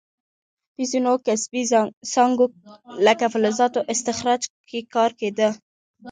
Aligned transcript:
په 0.75 0.83
ځینو 0.91 1.13
کسبي 1.25 1.63
څانګو 2.13 2.45
لکه 3.05 3.25
فلزاتو 3.33 3.79
استخراج 3.93 4.41
کې 4.69 4.79
کار 4.93 5.11
کیده. 5.19 5.49